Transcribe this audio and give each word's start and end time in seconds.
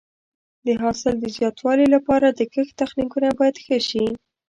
د 0.65 0.67
حاصل 0.81 1.13
د 1.19 1.25
زیاتوالي 1.37 1.87
لپاره 1.95 2.27
د 2.31 2.41
کښت 2.53 2.73
تخنیکونه 2.81 3.29
باید 3.39 3.55
ښه 3.65 3.77
شي. 3.89 4.05